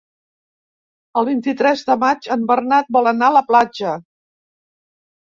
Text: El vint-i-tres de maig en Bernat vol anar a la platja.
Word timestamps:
El 1.19 1.25
vint-i-tres 1.27 1.83
de 1.89 1.97
maig 2.03 2.29
en 2.35 2.45
Bernat 2.51 2.89
vol 2.97 3.09
anar 3.11 3.27
a 3.27 3.35
la 3.35 3.43
platja. 3.51 3.93